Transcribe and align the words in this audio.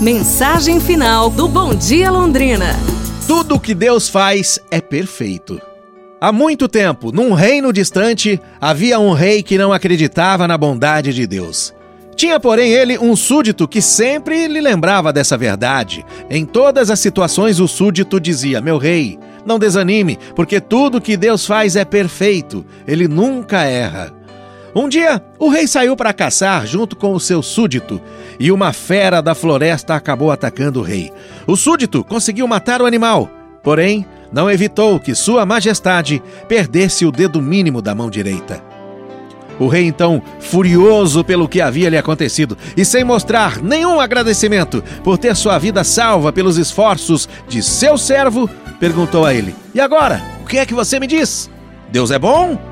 Mensagem 0.00 0.80
final 0.80 1.28
do 1.28 1.46
Bom 1.46 1.74
Dia 1.74 2.10
Londrina. 2.10 2.74
Tudo 3.28 3.56
o 3.56 3.60
que 3.60 3.74
Deus 3.74 4.08
faz 4.08 4.58
é 4.70 4.80
perfeito. 4.80 5.60
Há 6.18 6.32
muito 6.32 6.66
tempo, 6.66 7.12
num 7.12 7.34
reino 7.34 7.70
distante, 7.70 8.40
havia 8.58 8.98
um 8.98 9.12
rei 9.12 9.42
que 9.42 9.58
não 9.58 9.74
acreditava 9.74 10.48
na 10.48 10.56
bondade 10.56 11.12
de 11.12 11.26
Deus. 11.26 11.74
Tinha, 12.16 12.40
porém, 12.40 12.72
ele 12.72 12.98
um 12.98 13.14
súdito 13.14 13.68
que 13.68 13.82
sempre 13.82 14.48
lhe 14.48 14.60
lembrava 14.62 15.12
dessa 15.12 15.36
verdade. 15.36 16.02
Em 16.30 16.46
todas 16.46 16.90
as 16.90 16.98
situações, 16.98 17.60
o 17.60 17.68
súdito 17.68 18.18
dizia: 18.18 18.62
Meu 18.62 18.78
rei, 18.78 19.18
não 19.44 19.58
desanime, 19.58 20.18
porque 20.34 20.62
tudo 20.62 20.98
que 21.00 21.14
Deus 21.14 21.44
faz 21.44 21.76
é 21.76 21.84
perfeito, 21.84 22.64
ele 22.88 23.06
nunca 23.06 23.64
erra. 23.64 24.14
Um 24.74 24.88
dia, 24.88 25.20
o 25.38 25.48
rei 25.48 25.66
saiu 25.66 25.96
para 25.96 26.12
caçar 26.12 26.64
junto 26.64 26.94
com 26.94 27.12
o 27.12 27.20
seu 27.20 27.42
súdito 27.42 28.00
e 28.38 28.52
uma 28.52 28.72
fera 28.72 29.20
da 29.20 29.34
floresta 29.34 29.94
acabou 29.94 30.30
atacando 30.30 30.80
o 30.80 30.82
rei. 30.82 31.12
O 31.46 31.56
súdito 31.56 32.04
conseguiu 32.04 32.46
matar 32.46 32.80
o 32.80 32.86
animal, 32.86 33.28
porém, 33.64 34.06
não 34.32 34.48
evitou 34.48 35.00
que 35.00 35.12
Sua 35.12 35.44
Majestade 35.44 36.22
perdesse 36.46 37.04
o 37.04 37.10
dedo 37.10 37.42
mínimo 37.42 37.82
da 37.82 37.96
mão 37.96 38.08
direita. 38.08 38.62
O 39.58 39.66
rei, 39.66 39.84
então, 39.84 40.22
furioso 40.38 41.24
pelo 41.24 41.48
que 41.48 41.60
havia 41.60 41.90
lhe 41.90 41.98
acontecido 41.98 42.56
e 42.76 42.84
sem 42.84 43.04
mostrar 43.04 43.60
nenhum 43.60 44.00
agradecimento 44.00 44.82
por 45.04 45.18
ter 45.18 45.36
sua 45.36 45.58
vida 45.58 45.84
salva 45.84 46.32
pelos 46.32 46.56
esforços 46.56 47.28
de 47.46 47.62
seu 47.62 47.98
servo, 47.98 48.48
perguntou 48.78 49.26
a 49.26 49.34
ele: 49.34 49.54
E 49.74 49.80
agora? 49.80 50.22
O 50.42 50.46
que 50.46 50.56
é 50.56 50.64
que 50.64 50.72
você 50.72 50.98
me 50.98 51.06
diz? 51.06 51.50
Deus 51.90 52.10
é 52.10 52.18
bom? 52.18 52.69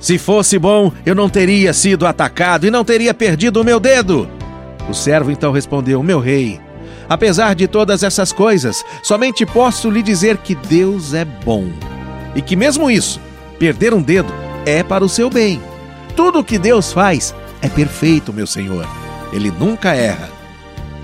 Se 0.00 0.16
fosse 0.16 0.58
bom, 0.58 0.90
eu 1.04 1.14
não 1.14 1.28
teria 1.28 1.74
sido 1.74 2.06
atacado 2.06 2.66
e 2.66 2.70
não 2.70 2.82
teria 2.82 3.12
perdido 3.12 3.60
o 3.60 3.64
meu 3.64 3.78
dedo. 3.78 4.26
O 4.88 4.94
servo 4.94 5.30
então 5.30 5.52
respondeu: 5.52 6.02
Meu 6.02 6.18
rei, 6.18 6.58
apesar 7.06 7.54
de 7.54 7.68
todas 7.68 8.02
essas 8.02 8.32
coisas, 8.32 8.82
somente 9.02 9.44
posso 9.44 9.90
lhe 9.90 10.02
dizer 10.02 10.38
que 10.38 10.54
Deus 10.54 11.12
é 11.12 11.24
bom. 11.24 11.68
E 12.34 12.40
que 12.40 12.56
mesmo 12.56 12.90
isso, 12.90 13.20
perder 13.58 13.92
um 13.92 14.00
dedo, 14.00 14.32
é 14.64 14.82
para 14.82 15.04
o 15.04 15.08
seu 15.08 15.28
bem. 15.28 15.60
Tudo 16.16 16.38
o 16.38 16.44
que 16.44 16.58
Deus 16.58 16.92
faz 16.92 17.34
é 17.60 17.68
perfeito, 17.68 18.32
meu 18.32 18.46
senhor. 18.46 18.88
Ele 19.34 19.50
nunca 19.50 19.94
erra. 19.94 20.30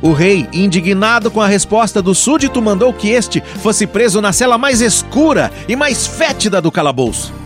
O 0.00 0.12
rei, 0.12 0.48
indignado 0.50 1.30
com 1.30 1.42
a 1.42 1.46
resposta 1.46 2.00
do 2.00 2.14
súdito, 2.14 2.62
mandou 2.62 2.92
que 2.92 3.10
este 3.10 3.42
fosse 3.62 3.86
preso 3.86 4.22
na 4.22 4.32
cela 4.32 4.56
mais 4.56 4.80
escura 4.80 5.52
e 5.68 5.76
mais 5.76 6.06
fétida 6.06 6.62
do 6.62 6.72
calabouço. 6.72 7.37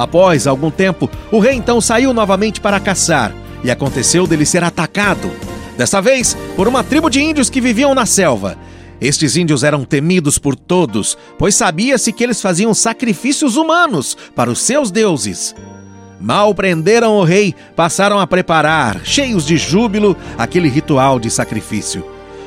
Após 0.00 0.46
algum 0.46 0.70
tempo, 0.70 1.10
o 1.30 1.38
rei 1.38 1.52
então 1.52 1.78
saiu 1.78 2.14
novamente 2.14 2.58
para 2.58 2.80
caçar 2.80 3.34
e 3.62 3.70
aconteceu 3.70 4.26
dele 4.26 4.46
ser 4.46 4.64
atacado. 4.64 5.30
Dessa 5.76 6.00
vez, 6.00 6.34
por 6.56 6.66
uma 6.66 6.82
tribo 6.82 7.10
de 7.10 7.20
índios 7.20 7.50
que 7.50 7.60
viviam 7.60 7.94
na 7.94 8.06
selva. 8.06 8.56
Estes 8.98 9.36
índios 9.36 9.62
eram 9.62 9.84
temidos 9.84 10.38
por 10.38 10.56
todos, 10.56 11.18
pois 11.38 11.54
sabia-se 11.54 12.14
que 12.14 12.24
eles 12.24 12.40
faziam 12.40 12.72
sacrifícios 12.72 13.58
humanos 13.58 14.16
para 14.34 14.50
os 14.50 14.60
seus 14.60 14.90
deuses. 14.90 15.54
Mal 16.18 16.54
prenderam 16.54 17.18
o 17.18 17.22
rei, 17.22 17.54
passaram 17.76 18.18
a 18.18 18.26
preparar, 18.26 19.02
cheios 19.04 19.44
de 19.44 19.58
júbilo, 19.58 20.16
aquele 20.38 20.70
ritual 20.70 21.20
de 21.20 21.30
sacrifício. 21.30 22.02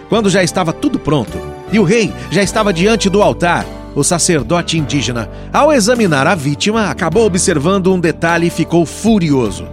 Quando 0.09 0.27
já 0.27 0.41
estava 0.41 0.73
tudo 0.73 0.97
pronto 0.97 1.39
e 1.71 1.77
o 1.77 1.83
rei 1.83 2.11
já 2.31 2.41
estava 2.41 2.73
diante 2.73 3.11
do 3.11 3.21
altar, 3.21 3.63
o 3.95 4.03
sacerdote 4.03 4.77
indígena, 4.77 5.29
ao 5.51 5.71
examinar 5.71 6.27
a 6.27 6.35
vítima, 6.35 6.89
acabou 6.89 7.25
observando 7.25 7.93
um 7.93 7.99
detalhe 7.99 8.47
e 8.47 8.51
ficou 8.51 8.85
furioso. 8.85 9.67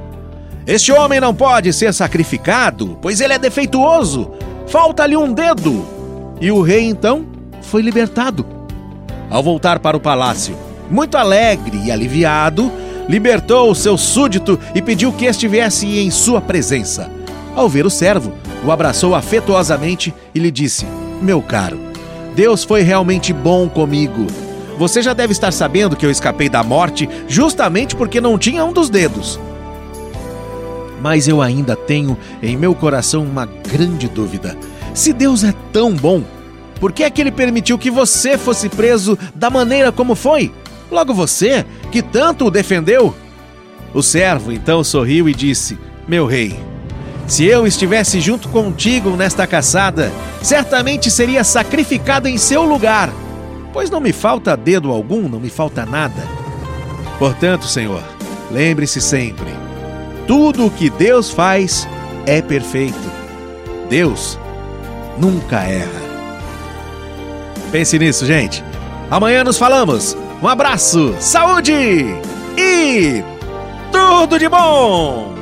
Este 0.67 0.93
homem 0.93 1.21
não 1.21 1.35
pode 1.35 1.73
ser 1.73 1.93
sacrificado, 1.95 2.99
pois 3.01 3.21
ele 3.21 3.33
é 3.33 3.39
defeituoso. 3.39 4.31
Falta-lhe 4.67 5.17
um 5.17 5.33
dedo. 5.33 5.85
E 6.41 6.51
o 6.53 6.63
rei 6.63 6.85
então 6.85 7.27
foi 7.63 7.83
libertado. 7.83 8.47
Ao 9.29 9.43
voltar 9.43 9.79
para 9.79 9.97
o 9.97 10.01
palácio, 10.01 10.57
muito 10.91 11.17
alegre 11.17 11.79
e 11.85 11.91
aliviado, 11.91 12.71
libertou 13.09 13.71
o 13.71 13.75
seu 13.75 13.97
súdito 13.97 14.59
e 14.75 14.83
pediu 14.83 15.13
que 15.13 15.25
estivesse 15.25 15.99
em 15.99 16.11
sua 16.11 16.41
presença. 16.41 17.11
Ao 17.55 17.69
ver 17.69 17.85
o 17.85 17.91
servo, 17.91 18.33
o 18.65 18.71
abraçou 18.71 19.15
afetuosamente 19.15 20.15
e 20.35 20.39
lhe 20.39 20.51
disse: 20.51 20.87
Meu 21.21 21.43
caro, 21.43 21.90
Deus 22.41 22.65
foi 22.65 22.81
realmente 22.81 23.35
bom 23.35 23.69
comigo. 23.69 24.27
Você 24.79 25.03
já 25.03 25.13
deve 25.13 25.31
estar 25.31 25.53
sabendo 25.53 25.95
que 25.95 26.07
eu 26.07 26.11
escapei 26.11 26.49
da 26.49 26.63
morte 26.63 27.07
justamente 27.29 27.95
porque 27.95 28.19
não 28.19 28.39
tinha 28.39 28.65
um 28.65 28.73
dos 28.73 28.89
dedos. 28.89 29.39
Mas 31.03 31.29
eu 31.29 31.43
ainda 31.43 31.77
tenho 31.77 32.17
em 32.43 32.57
meu 32.57 32.75
coração 32.75 33.25
uma 33.25 33.45
grande 33.45 34.09
dúvida. 34.09 34.57
Se 34.95 35.13
Deus 35.13 35.45
é 35.45 35.53
tão 35.71 35.93
bom, 35.93 36.25
por 36.81 36.93
que 36.93 37.05
é 37.05 37.11
que 37.11 37.21
ele 37.21 37.31
permitiu 37.31 37.77
que 37.77 37.91
você 37.91 38.39
fosse 38.39 38.71
preso 38.71 39.19
da 39.35 39.51
maneira 39.51 39.93
como 39.93 40.15
foi? 40.15 40.51
Logo 40.91 41.13
você, 41.13 41.67
que 41.93 42.01
tanto 42.01 42.47
o 42.47 42.51
defendeu? 42.51 43.15
O 43.93 44.03
servo 44.03 44.51
então 44.51 44.83
sorriu 44.83 45.29
e 45.29 45.35
disse: 45.35 45.79
Meu 46.09 46.25
rei, 46.25 46.59
se 47.31 47.47
eu 47.47 47.65
estivesse 47.65 48.21
junto 48.21 48.49
contigo 48.49 49.11
nesta 49.11 49.47
caçada, 49.47 50.11
certamente 50.43 51.09
seria 51.13 51.45
sacrificado 51.45 52.27
em 52.27 52.37
seu 52.37 52.65
lugar, 52.65 53.09
pois 53.73 53.89
não 53.89 54.01
me 54.01 54.13
falta 54.13 54.57
dedo 54.57 54.91
algum, 54.91 55.29
não 55.29 55.39
me 55.39 55.49
falta 55.49 55.87
nada. 55.87 56.27
Portanto, 57.21 57.67
Senhor, 57.67 58.03
lembre-se 58.51 59.01
sempre: 59.01 59.47
tudo 60.27 60.67
o 60.67 60.71
que 60.73 60.91
Deus 60.91 61.31
faz 61.31 61.87
é 62.27 62.43
perfeito. 62.43 62.99
Deus 63.89 64.37
nunca 65.17 65.63
erra. 65.63 66.03
Pense 67.71 67.97
nisso, 67.97 68.27
gente. 68.27 68.65
Amanhã 69.09 69.45
nos 69.45 69.57
falamos. 69.57 70.17
Um 70.43 70.49
abraço, 70.49 71.15
saúde 71.21 71.73
e 72.59 73.23
tudo 73.93 74.37
de 74.37 74.49
bom! 74.49 75.40